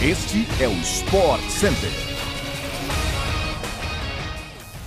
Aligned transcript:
Este 0.00 0.46
é 0.62 0.68
o 0.68 0.72
Sport 0.74 1.42
Center. 1.50 1.90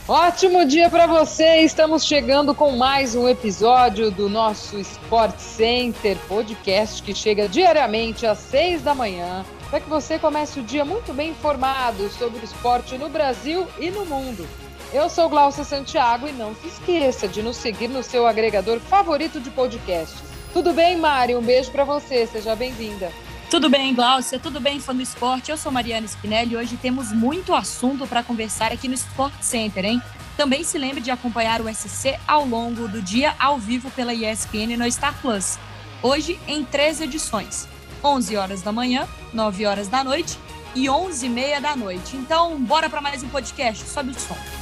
Ótimo 0.07 0.65
dia 0.65 0.89
para 0.89 1.05
você! 1.05 1.57
Estamos 1.57 2.05
chegando 2.05 2.55
com 2.55 2.78
mais 2.78 3.13
um 3.13 3.28
episódio 3.28 4.10
do 4.10 4.29
nosso 4.29 4.79
Sport 4.79 5.38
Center 5.38 6.18
podcast 6.29 7.04
que 7.04 7.13
chega 7.13 7.50
diariamente 7.50 8.26
às 8.26 8.38
seis 8.38 8.84
da 8.84 8.96
manhã 8.96 9.45
para 9.70 9.82
que 9.82 9.89
você 9.89 10.18
comece 10.18 10.61
o 10.61 10.63
dia 10.63 10.86
muito 10.86 11.14
bem 11.14 11.32
informado 11.32 12.09
sobre 12.12 12.39
o 12.39 12.46
esporte 12.46 12.98
no 12.98 13.09
Brasil 13.09 13.68
e 13.82 13.91
no 13.91 14.05
mundo. 14.05 14.48
Eu 14.93 15.09
sou 15.09 15.28
Glaucia 15.28 15.66
Santiago 15.66 16.25
e 16.25 16.32
não 16.32 16.55
se 16.55 16.70
esqueça 16.70 17.28
de 17.28 17.43
nos 17.43 17.57
seguir 17.57 17.89
no 17.89 18.02
seu 18.02 18.25
agregador 18.25 18.80
favorito 18.80 19.41
de 19.41 19.50
podcasts. 19.50 20.23
Tudo 20.54 20.71
bem, 20.71 20.96
Mari? 20.96 21.36
Um 21.36 21.41
beijo 21.41 21.70
para 21.70 21.84
você. 21.84 22.25
Seja 22.25 22.55
bem-vinda. 22.55 23.12
Tudo 23.52 23.70
bem, 23.70 23.93
Glaucia? 23.93 24.39
Tudo 24.39 24.61
bem, 24.61 24.79
fã 24.79 24.95
do 24.95 25.02
esporte? 25.02 25.52
Eu 25.52 25.57
sou 25.57 25.73
Mariana 25.73 26.07
Spinelli 26.07 26.53
e 26.53 26.55
hoje 26.55 26.77
temos 26.77 27.12
muito 27.12 27.53
assunto 27.53 28.07
para 28.07 28.23
conversar 28.23 28.71
aqui 28.71 28.88
no 28.88 28.93
Sport 28.93 29.34
Center, 29.41 29.84
hein? 29.84 30.02
Também 30.38 30.63
se 30.63 30.77
lembre 30.77 31.02
de 31.02 31.12
acompanhar 31.12 31.59
o 31.59 31.67
SC 31.67 32.17
ao 32.26 32.45
longo 32.45 32.88
do 32.88 33.02
dia 33.02 33.35
ao 33.38 33.59
vivo 33.59 33.91
pela 33.91 34.13
ESPN 34.13 34.77
no 34.77 34.90
Star 34.90 35.13
Plus. 35.21 35.59
Hoje 36.02 36.40
em 36.48 36.63
três 36.63 37.02
edições: 37.02 37.67
11 38.02 38.38
horas 38.38 38.62
da 38.62 38.71
manhã, 38.71 39.05
9 39.34 39.65
horas 39.65 39.90
da 39.90 40.02
noite 40.02 40.40
e 40.73 40.90
11 40.90 41.26
e 41.26 41.29
meia 41.29 41.59
da 41.59 41.76
noite. 41.76 42.15
Então, 42.15 42.57
bora 42.57 42.90
para 42.90 43.02
mais 43.02 43.21
um 43.21 43.27
podcast. 43.27 43.85
Sobe 43.85 44.12
o 44.12 44.13
som. 44.18 44.60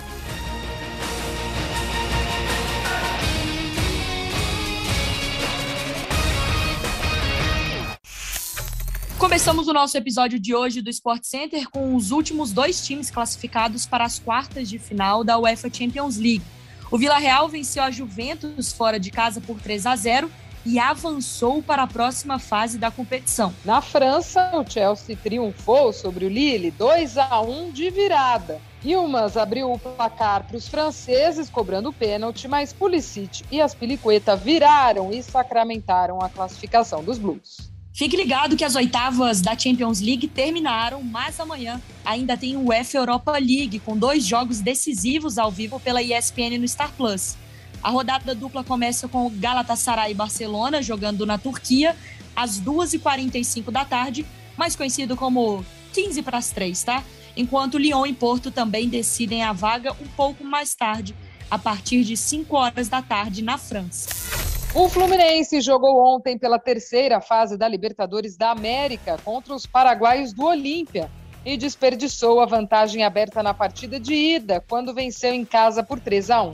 Começamos 9.19 9.67
o 9.67 9.73
nosso 9.73 9.97
episódio 9.97 10.39
de 10.39 10.55
hoje 10.55 10.81
do 10.81 10.89
Sport 10.89 11.25
Center 11.25 11.69
com 11.69 11.93
os 11.93 12.11
últimos 12.11 12.53
dois 12.53 12.87
times 12.87 13.11
classificados 13.11 13.85
para 13.85 14.05
as 14.05 14.17
quartas 14.17 14.69
de 14.69 14.79
final 14.79 15.25
da 15.25 15.37
UEFA 15.37 15.69
Champions 15.69 16.15
League. 16.15 16.41
O 16.89 16.97
Villarreal 16.97 17.49
venceu 17.49 17.83
a 17.83 17.91
Juventus 17.91 18.71
fora 18.71 18.97
de 18.97 19.11
casa 19.11 19.41
por 19.41 19.59
3 19.59 19.87
a 19.87 19.95
0 19.97 20.31
e 20.65 20.79
avançou 20.79 21.61
para 21.61 21.83
a 21.83 21.87
próxima 21.87 22.39
fase 22.39 22.77
da 22.77 22.89
competição. 22.89 23.53
Na 23.65 23.81
França, 23.81 24.51
o 24.53 24.65
Chelsea 24.65 25.17
triunfou 25.17 25.91
sobre 25.91 26.23
o 26.23 26.29
Lille 26.29 26.71
2 26.71 27.17
a 27.17 27.41
1 27.41 27.73
de 27.73 27.89
virada. 27.89 28.61
Ilmas 28.85 29.35
abriu 29.35 29.69
o 29.69 29.77
placar 29.77 30.47
para 30.47 30.55
os 30.55 30.69
franceses, 30.69 31.49
cobrando 31.49 31.91
pênalti, 31.91 32.47
mas 32.47 32.71
Pulisic 32.71 33.43
e 33.51 33.59
as 33.59 33.75
Piliqueta 33.75 34.37
viraram 34.37 35.11
e 35.11 35.21
sacramentaram 35.21 36.21
a 36.21 36.29
classificação 36.29 37.03
dos 37.03 37.17
Blues. 37.17 37.69
Fique 37.93 38.15
ligado 38.15 38.55
que 38.55 38.63
as 38.63 38.75
oitavas 38.75 39.41
da 39.41 39.57
Champions 39.57 39.99
League 39.99 40.27
terminaram, 40.27 41.03
mas 41.03 41.39
amanhã 41.39 41.81
ainda 42.05 42.37
tem 42.37 42.55
o 42.55 42.67
UEFA 42.67 42.99
Europa 42.99 43.31
League, 43.33 43.79
com 43.79 43.97
dois 43.97 44.23
jogos 44.25 44.61
decisivos 44.61 45.37
ao 45.37 45.51
vivo 45.51 45.79
pela 45.79 46.01
ESPN 46.01 46.57
no 46.59 46.67
Star 46.67 46.93
Plus. 46.95 47.35
A 47.81 47.89
rodada 47.89 48.35
dupla 48.35 48.63
começa 48.63 49.07
com 49.07 49.25
o 49.25 49.29
Galatasaray 49.29 50.11
e 50.11 50.15
Barcelona 50.15 50.81
jogando 50.81 51.25
na 51.25 51.37
Turquia 51.37 51.95
às 52.35 52.59
2h45 52.61 53.71
da 53.71 53.83
tarde, 53.83 54.25
mais 54.57 54.75
conhecido 54.75 55.15
como 55.15 55.65
15 55.93 56.21
para 56.21 56.37
as 56.37 56.51
3, 56.51 56.81
tá? 56.83 57.03
Enquanto 57.35 57.77
Lyon 57.77 58.05
e 58.05 58.13
Porto 58.13 58.51
também 58.51 58.87
decidem 58.87 59.43
a 59.43 59.51
vaga 59.51 59.93
um 59.93 60.07
pouco 60.15 60.43
mais 60.43 60.75
tarde, 60.75 61.15
a 61.49 61.57
partir 61.57 62.03
de 62.03 62.15
5 62.15 62.55
horas 62.55 62.87
da 62.87 63.01
tarde 63.01 63.41
na 63.41 63.57
França. 63.57 64.28
O 64.75 64.87
Fluminense 64.87 65.61
jogou 65.61 65.97
ontem 66.15 66.37
pela 66.37 66.59
terceira 66.59 67.19
fase 67.19 67.57
da 67.57 67.67
Libertadores 67.67 68.37
da 68.37 68.51
América 68.51 69.17
contra 69.25 69.55
os 69.55 69.65
paraguaios 69.65 70.31
do 70.31 70.45
Olímpia 70.45 71.09
e 71.43 71.57
desperdiçou 71.57 72.39
a 72.39 72.45
vantagem 72.45 73.03
aberta 73.03 73.41
na 73.41 73.51
partida 73.51 73.99
de 73.99 74.13
ida, 74.13 74.63
quando 74.69 74.93
venceu 74.93 75.33
em 75.33 75.43
casa 75.43 75.81
por 75.81 75.99
3 75.99 76.29
a 76.29 76.43
1. 76.43 76.51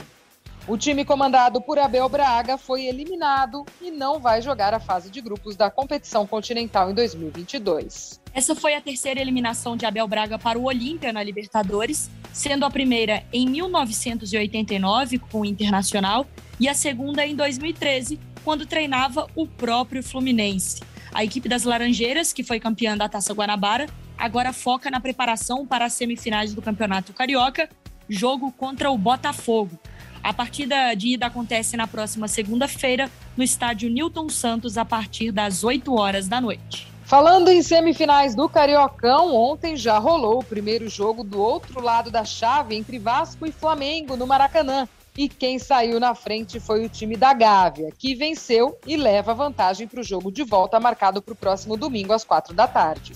O 0.66 0.78
time 0.78 1.04
comandado 1.04 1.60
por 1.60 1.78
Abel 1.78 2.08
Braga 2.08 2.56
foi 2.56 2.86
eliminado 2.86 3.66
e 3.82 3.90
não 3.90 4.18
vai 4.18 4.40
jogar 4.40 4.72
a 4.72 4.80
fase 4.80 5.10
de 5.10 5.20
grupos 5.20 5.54
da 5.54 5.70
competição 5.70 6.26
continental 6.26 6.90
em 6.90 6.94
2022. 6.94 8.18
Essa 8.32 8.54
foi 8.54 8.74
a 8.74 8.80
terceira 8.80 9.20
eliminação 9.20 9.76
de 9.76 9.84
Abel 9.84 10.08
Braga 10.08 10.38
para 10.38 10.58
o 10.58 10.64
Olímpia 10.64 11.12
na 11.12 11.22
Libertadores, 11.22 12.10
sendo 12.36 12.66
a 12.66 12.70
primeira 12.70 13.24
em 13.32 13.48
1989 13.48 15.18
com 15.18 15.40
o 15.40 15.44
Internacional 15.46 16.26
e 16.60 16.68
a 16.68 16.74
segunda 16.74 17.24
em 17.24 17.34
2013, 17.34 18.20
quando 18.44 18.66
treinava 18.66 19.26
o 19.34 19.46
próprio 19.46 20.02
Fluminense. 20.02 20.82
A 21.14 21.24
equipe 21.24 21.48
das 21.48 21.64
Laranjeiras, 21.64 22.34
que 22.34 22.44
foi 22.44 22.60
campeã 22.60 22.94
da 22.94 23.08
Taça 23.08 23.32
Guanabara, 23.32 23.86
agora 24.18 24.52
foca 24.52 24.90
na 24.90 25.00
preparação 25.00 25.66
para 25.66 25.86
as 25.86 25.94
semifinais 25.94 26.52
do 26.52 26.60
Campeonato 26.60 27.14
Carioca, 27.14 27.70
jogo 28.06 28.52
contra 28.52 28.90
o 28.90 28.98
Botafogo. 28.98 29.80
A 30.22 30.34
partida 30.34 30.92
de 30.92 31.14
ida 31.14 31.26
acontece 31.26 31.74
na 31.74 31.86
próxima 31.86 32.28
segunda-feira 32.28 33.10
no 33.34 33.42
estádio 33.42 33.88
Newton 33.88 34.28
Santos 34.28 34.76
a 34.76 34.84
partir 34.84 35.32
das 35.32 35.64
8 35.64 35.90
horas 35.94 36.28
da 36.28 36.38
noite. 36.38 36.95
Falando 37.06 37.50
em 37.50 37.62
semifinais 37.62 38.34
do 38.34 38.48
Cariocão, 38.48 39.32
ontem 39.32 39.76
já 39.76 39.96
rolou 39.96 40.40
o 40.40 40.44
primeiro 40.44 40.88
jogo 40.88 41.22
do 41.22 41.40
outro 41.40 41.80
lado 41.80 42.10
da 42.10 42.24
chave 42.24 42.74
entre 42.74 42.98
Vasco 42.98 43.46
e 43.46 43.52
Flamengo 43.52 44.16
no 44.16 44.26
Maracanã. 44.26 44.88
E 45.16 45.28
quem 45.28 45.56
saiu 45.56 46.00
na 46.00 46.16
frente 46.16 46.58
foi 46.58 46.84
o 46.84 46.88
time 46.88 47.16
da 47.16 47.32
Gávea, 47.32 47.92
que 47.96 48.16
venceu 48.16 48.76
e 48.84 48.96
leva 48.96 49.32
vantagem 49.34 49.86
para 49.86 50.00
o 50.00 50.02
jogo 50.02 50.32
de 50.32 50.42
volta 50.42 50.80
marcado 50.80 51.22
para 51.22 51.32
o 51.32 51.36
próximo 51.36 51.76
domingo 51.76 52.12
às 52.12 52.24
quatro 52.24 52.52
da 52.52 52.66
tarde. 52.66 53.12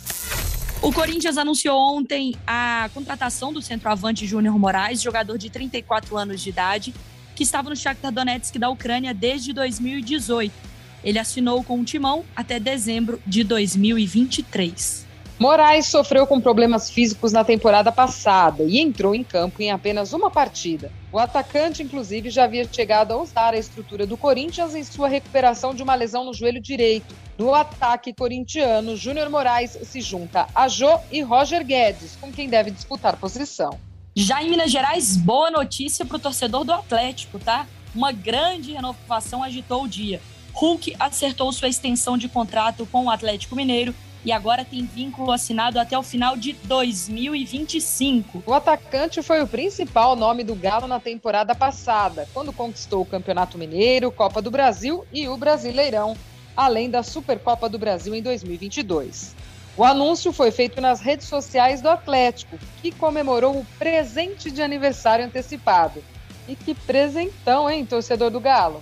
O 0.80 0.92
Corinthians 0.92 1.36
anunciou 1.36 1.76
ontem 1.76 2.36
a 2.46 2.88
contratação 2.94 3.52
do 3.52 3.60
centroavante 3.60 4.24
Júnior 4.24 4.56
Moraes, 4.56 5.02
jogador 5.02 5.36
de 5.36 5.50
34 5.50 6.16
anos 6.16 6.40
de 6.40 6.48
idade, 6.48 6.94
que 7.34 7.42
estava 7.42 7.68
no 7.68 7.74
Shakhtar 7.74 8.12
Donetsk 8.12 8.56
da 8.56 8.70
Ucrânia 8.70 9.12
desde 9.12 9.52
2018. 9.52 10.69
Ele 11.04 11.18
assinou 11.18 11.62
com 11.64 11.80
o 11.80 11.84
Timão 11.84 12.24
até 12.34 12.58
dezembro 12.58 13.20
de 13.26 13.42
2023. 13.44 15.10
Moraes 15.40 15.86
sofreu 15.86 16.26
com 16.26 16.38
problemas 16.38 16.90
físicos 16.90 17.32
na 17.32 17.42
temporada 17.42 17.90
passada 17.90 18.62
e 18.62 18.78
entrou 18.78 19.14
em 19.14 19.24
campo 19.24 19.62
em 19.62 19.70
apenas 19.70 20.12
uma 20.12 20.30
partida. 20.30 20.92
O 21.10 21.18
atacante, 21.18 21.82
inclusive, 21.82 22.28
já 22.28 22.44
havia 22.44 22.68
chegado 22.70 23.12
a 23.12 23.16
usar 23.16 23.54
a 23.54 23.58
estrutura 23.58 24.06
do 24.06 24.18
Corinthians 24.18 24.74
em 24.74 24.84
sua 24.84 25.08
recuperação 25.08 25.74
de 25.74 25.82
uma 25.82 25.94
lesão 25.94 26.26
no 26.26 26.34
joelho 26.34 26.60
direito. 26.60 27.14
No 27.38 27.54
ataque 27.54 28.12
corintiano, 28.12 28.94
Júnior 28.98 29.30
Moraes 29.30 29.78
se 29.82 30.02
junta 30.02 30.46
a 30.54 30.68
Jô 30.68 30.98
e 31.10 31.22
Roger 31.22 31.64
Guedes, 31.64 32.18
com 32.20 32.30
quem 32.30 32.46
deve 32.46 32.70
disputar 32.70 33.16
posição. 33.16 33.80
Já 34.14 34.42
em 34.42 34.50
Minas 34.50 34.70
Gerais, 34.70 35.16
boa 35.16 35.50
notícia 35.50 36.04
para 36.04 36.18
o 36.18 36.20
torcedor 36.20 36.64
do 36.64 36.72
Atlético, 36.74 37.38
tá? 37.38 37.66
Uma 37.94 38.12
grande 38.12 38.72
renovação 38.72 39.42
agitou 39.42 39.84
o 39.84 39.88
dia. 39.88 40.20
Hulk 40.52 40.96
acertou 40.98 41.52
sua 41.52 41.68
extensão 41.68 42.18
de 42.18 42.28
contrato 42.28 42.86
com 42.86 43.04
o 43.04 43.10
Atlético 43.10 43.56
Mineiro 43.56 43.94
e 44.24 44.32
agora 44.32 44.64
tem 44.64 44.84
vínculo 44.84 45.32
assinado 45.32 45.78
até 45.78 45.96
o 45.96 46.02
final 46.02 46.36
de 46.36 46.52
2025. 46.52 48.42
O 48.46 48.52
atacante 48.52 49.22
foi 49.22 49.42
o 49.42 49.46
principal 49.46 50.14
nome 50.14 50.44
do 50.44 50.54
Galo 50.54 50.86
na 50.86 51.00
temporada 51.00 51.54
passada, 51.54 52.28
quando 52.34 52.52
conquistou 52.52 53.02
o 53.02 53.06
Campeonato 53.06 53.56
Mineiro, 53.56 54.12
Copa 54.12 54.42
do 54.42 54.50
Brasil 54.50 55.06
e 55.12 55.26
o 55.26 55.36
Brasileirão, 55.36 56.16
além 56.56 56.90
da 56.90 57.02
Supercopa 57.02 57.68
do 57.68 57.78
Brasil 57.78 58.14
em 58.14 58.22
2022. 58.22 59.34
O 59.76 59.84
anúncio 59.84 60.32
foi 60.32 60.50
feito 60.50 60.80
nas 60.80 61.00
redes 61.00 61.26
sociais 61.26 61.80
do 61.80 61.88
Atlético, 61.88 62.58
que 62.82 62.90
comemorou 62.90 63.58
o 63.58 63.66
presente 63.78 64.50
de 64.50 64.60
aniversário 64.60 65.24
antecipado. 65.24 66.02
E 66.46 66.56
que 66.56 66.74
presentão, 66.74 67.70
hein, 67.70 67.86
torcedor 67.86 68.30
do 68.30 68.40
Galo? 68.40 68.80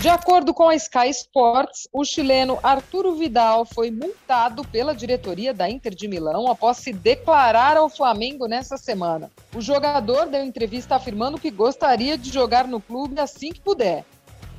De 0.00 0.08
acordo 0.08 0.54
com 0.54 0.68
a 0.68 0.76
Sky 0.76 1.10
Sports, 1.10 1.88
o 1.92 2.04
chileno 2.04 2.56
Arturo 2.62 3.16
Vidal 3.16 3.64
foi 3.64 3.90
multado 3.90 4.62
pela 4.62 4.94
diretoria 4.94 5.52
da 5.52 5.68
Inter 5.68 5.92
de 5.92 6.06
Milão 6.06 6.48
após 6.48 6.76
se 6.76 6.92
declarar 6.92 7.76
ao 7.76 7.90
Flamengo 7.90 8.46
nessa 8.46 8.76
semana. 8.76 9.28
O 9.52 9.60
jogador 9.60 10.26
deu 10.26 10.44
entrevista 10.44 10.94
afirmando 10.94 11.36
que 11.36 11.50
gostaria 11.50 12.16
de 12.16 12.30
jogar 12.30 12.68
no 12.68 12.80
clube 12.80 13.20
assim 13.20 13.50
que 13.50 13.60
puder. 13.60 14.04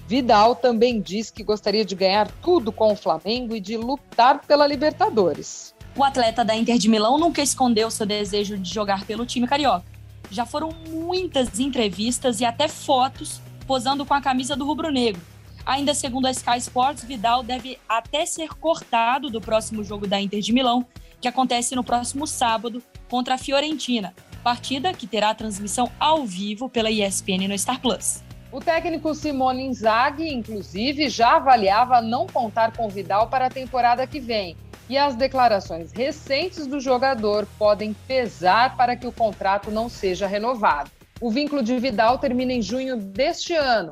Vidal 0.05 0.55
também 0.55 0.99
diz 0.99 1.31
que 1.31 1.41
gostaria 1.41 1.85
de 1.85 1.95
ganhar 1.95 2.29
tudo 2.41 2.69
com 2.69 2.91
o 2.91 2.95
Flamengo 2.97 3.55
e 3.55 3.61
de 3.61 3.77
lutar 3.77 4.41
pela 4.45 4.67
Libertadores. 4.67 5.73
O 5.95 6.03
atleta 6.03 6.43
da 6.43 6.53
Inter 6.53 6.77
de 6.77 6.89
Milão 6.89 7.17
nunca 7.17 7.41
escondeu 7.41 7.89
seu 7.89 8.05
desejo 8.05 8.57
de 8.57 8.73
jogar 8.73 9.05
pelo 9.05 9.25
time 9.25 9.47
carioca. 9.47 9.85
Já 10.29 10.45
foram 10.45 10.71
muitas 10.89 11.61
entrevistas 11.61 12.41
e 12.41 12.45
até 12.45 12.67
fotos 12.67 13.39
posando 13.69 14.03
com 14.03 14.15
a 14.15 14.21
camisa 14.21 14.55
do 14.55 14.65
rubro-negro. 14.65 15.21
Ainda 15.63 15.93
segundo 15.93 16.25
a 16.25 16.31
Sky 16.31 16.57
Sports, 16.57 17.03
Vidal 17.03 17.43
deve 17.43 17.77
até 17.87 18.25
ser 18.25 18.55
cortado 18.55 19.29
do 19.29 19.39
próximo 19.39 19.83
jogo 19.83 20.07
da 20.07 20.19
Inter 20.19 20.39
de 20.39 20.51
Milão, 20.51 20.83
que 21.21 21.27
acontece 21.27 21.75
no 21.75 21.83
próximo 21.83 22.25
sábado 22.25 22.81
contra 23.07 23.35
a 23.35 23.37
Fiorentina, 23.37 24.15
partida 24.43 24.91
que 24.91 25.05
terá 25.05 25.35
transmissão 25.35 25.91
ao 25.99 26.25
vivo 26.25 26.67
pela 26.67 26.89
ESPN 26.89 27.47
no 27.47 27.55
Star 27.59 27.79
Plus. 27.79 28.23
O 28.51 28.59
técnico 28.59 29.13
Simone 29.13 29.67
Inzaghi, 29.67 30.33
inclusive, 30.33 31.07
já 31.07 31.35
avaliava 31.35 32.01
não 32.01 32.25
contar 32.25 32.75
com 32.75 32.89
Vidal 32.89 33.27
para 33.27 33.45
a 33.45 33.51
temporada 33.51 34.07
que 34.07 34.19
vem. 34.19 34.57
e 34.89 34.97
as 34.97 35.15
declarações 35.15 35.91
recentes 35.91 36.65
do 36.65 36.79
jogador 36.79 37.47
podem 37.59 37.93
pesar 38.07 38.75
para 38.75 38.95
que 38.95 39.05
o 39.05 39.11
contrato 39.11 39.69
não 39.69 39.87
seja 39.87 40.25
renovado. 40.25 40.89
O 41.21 41.29
vínculo 41.29 41.61
de 41.61 41.77
Vidal 41.79 42.17
termina 42.17 42.53
em 42.53 42.61
junho 42.61 42.95
deste 42.95 43.53
ano 43.53 43.89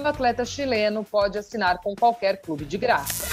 o 0.00 0.08
atleta 0.08 0.44
chileno 0.44 1.04
pode 1.04 1.38
assinar 1.38 1.78
com 1.78 1.94
qualquer 1.94 2.40
clube 2.40 2.64
de 2.64 2.78
graça. 2.78 3.28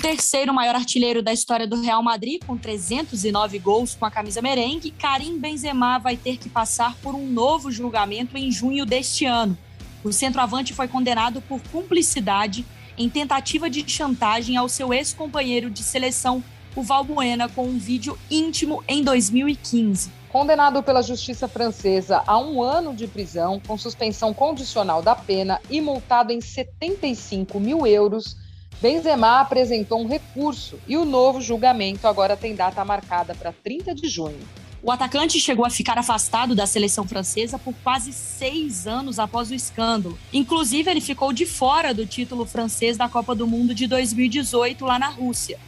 Terceiro 0.00 0.52
maior 0.52 0.74
artilheiro 0.74 1.22
da 1.22 1.32
história 1.32 1.66
do 1.66 1.80
Real 1.80 2.02
Madrid, 2.02 2.42
com 2.44 2.56
309 2.56 3.58
gols 3.58 3.94
com 3.94 4.04
a 4.04 4.10
camisa 4.10 4.42
merengue, 4.42 4.90
Karim 4.90 5.38
Benzema 5.38 5.98
vai 5.98 6.16
ter 6.16 6.38
que 6.38 6.48
passar 6.48 6.96
por 6.96 7.14
um 7.14 7.26
novo 7.26 7.70
julgamento 7.70 8.36
em 8.36 8.50
junho 8.50 8.84
deste 8.84 9.24
ano. 9.24 9.56
O 10.02 10.12
centroavante 10.12 10.74
foi 10.74 10.88
condenado 10.88 11.40
por 11.42 11.60
cumplicidade 11.70 12.64
em 12.98 13.08
tentativa 13.08 13.70
de 13.70 13.88
chantagem 13.88 14.56
ao 14.56 14.68
seu 14.68 14.92
ex-companheiro 14.92 15.70
de 15.70 15.82
seleção, 15.82 16.42
o 16.74 16.82
Valbuena, 16.82 17.48
com 17.48 17.64
um 17.64 17.78
vídeo 17.78 18.18
íntimo 18.30 18.82
em 18.88 19.02
2015. 19.02 20.10
Condenado 20.30 20.82
pela 20.82 21.02
justiça 21.02 21.46
francesa 21.46 22.22
a 22.26 22.38
um 22.38 22.62
ano 22.62 22.94
de 22.94 23.06
prisão, 23.06 23.60
com 23.66 23.76
suspensão 23.76 24.32
condicional 24.32 25.02
da 25.02 25.14
pena 25.14 25.60
e 25.68 25.80
multado 25.80 26.32
em 26.32 26.40
75 26.40 27.60
mil 27.60 27.86
euros, 27.86 28.36
Benzema 28.80 29.40
apresentou 29.40 30.00
um 30.00 30.08
recurso 30.08 30.78
e 30.88 30.96
o 30.96 31.04
novo 31.04 31.40
julgamento 31.40 32.08
agora 32.08 32.36
tem 32.36 32.54
data 32.54 32.84
marcada 32.84 33.34
para 33.34 33.52
30 33.52 33.94
de 33.94 34.08
junho. 34.08 34.40
O 34.82 34.90
atacante 34.90 35.38
chegou 35.38 35.64
a 35.64 35.70
ficar 35.70 35.96
afastado 35.96 36.56
da 36.56 36.66
seleção 36.66 37.06
francesa 37.06 37.56
por 37.56 37.72
quase 37.84 38.12
seis 38.12 38.84
anos 38.84 39.20
após 39.20 39.48
o 39.52 39.54
escândalo. 39.54 40.18
Inclusive, 40.32 40.90
ele 40.90 41.00
ficou 41.00 41.32
de 41.32 41.46
fora 41.46 41.94
do 41.94 42.04
título 42.04 42.44
francês 42.44 42.96
da 42.96 43.08
Copa 43.08 43.32
do 43.32 43.46
Mundo 43.46 43.72
de 43.72 43.86
2018 43.86 44.84
lá 44.84 44.98
na 44.98 45.08
Rússia. 45.08 45.60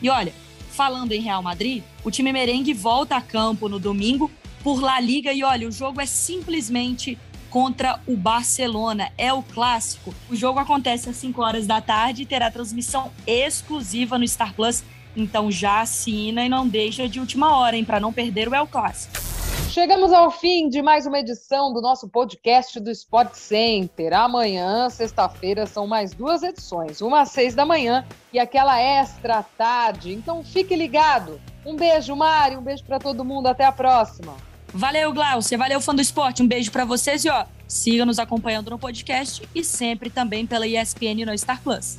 E 0.00 0.08
olha, 0.08 0.32
falando 0.80 1.12
em 1.12 1.20
Real 1.20 1.42
Madrid, 1.42 1.82
o 2.02 2.10
time 2.10 2.32
merengue 2.32 2.72
volta 2.72 3.14
a 3.14 3.20
campo 3.20 3.68
no 3.68 3.78
domingo 3.78 4.30
por 4.64 4.80
La 4.80 4.98
Liga 4.98 5.30
e 5.30 5.44
olha, 5.44 5.68
o 5.68 5.70
jogo 5.70 6.00
é 6.00 6.06
simplesmente 6.06 7.18
contra 7.50 8.00
o 8.06 8.16
Barcelona. 8.16 9.12
É 9.18 9.30
o 9.30 9.42
clássico. 9.42 10.14
O 10.30 10.34
jogo 10.34 10.58
acontece 10.58 11.10
às 11.10 11.16
5 11.16 11.42
horas 11.42 11.66
da 11.66 11.82
tarde 11.82 12.22
e 12.22 12.26
terá 12.26 12.50
transmissão 12.50 13.12
exclusiva 13.26 14.16
no 14.16 14.26
Star 14.26 14.54
Plus 14.54 14.82
então 15.14 15.50
já 15.50 15.82
assina 15.82 16.46
e 16.46 16.48
não 16.48 16.66
deixa 16.66 17.06
de 17.06 17.20
última 17.20 17.54
hora, 17.54 17.76
hein, 17.76 17.84
para 17.84 18.00
não 18.00 18.10
perder 18.10 18.48
o 18.48 18.54
El 18.54 18.66
Clássico. 18.66 19.29
Chegamos 19.70 20.12
ao 20.12 20.32
fim 20.32 20.68
de 20.68 20.82
mais 20.82 21.06
uma 21.06 21.20
edição 21.20 21.72
do 21.72 21.80
nosso 21.80 22.08
podcast 22.08 22.80
do 22.80 22.90
Sport 22.90 23.34
Center. 23.34 24.12
Amanhã, 24.12 24.90
sexta-feira, 24.90 25.64
são 25.64 25.86
mais 25.86 26.12
duas 26.12 26.42
edições, 26.42 27.00
uma 27.00 27.20
às 27.20 27.30
seis 27.30 27.54
da 27.54 27.64
manhã 27.64 28.04
e 28.32 28.40
aquela 28.40 28.80
extra 28.80 29.44
tarde. 29.44 30.12
Então 30.12 30.42
fique 30.42 30.74
ligado. 30.74 31.40
Um 31.64 31.76
beijo, 31.76 32.16
Mari, 32.16 32.56
um 32.56 32.62
beijo 32.62 32.82
para 32.82 32.98
todo 32.98 33.24
mundo. 33.24 33.46
Até 33.46 33.64
a 33.64 33.70
próxima. 33.70 34.34
Valeu, 34.74 35.12
Glaucia. 35.12 35.56
Valeu, 35.56 35.80
fã 35.80 35.94
do 35.94 36.02
esporte. 36.02 36.42
Um 36.42 36.48
beijo 36.48 36.72
para 36.72 36.84
vocês 36.84 37.24
e 37.24 37.30
ó, 37.30 37.44
siga 37.68 38.04
nos 38.04 38.18
acompanhando 38.18 38.70
no 38.70 38.78
podcast 38.78 39.48
e 39.54 39.62
sempre 39.62 40.10
também 40.10 40.48
pela 40.48 40.66
ESPN 40.66 41.24
no 41.24 41.38
Star 41.38 41.62
Plus. 41.62 41.96